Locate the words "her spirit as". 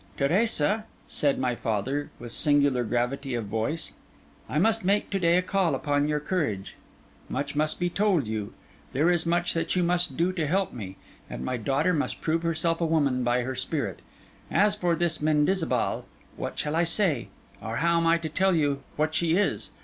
13.43-14.73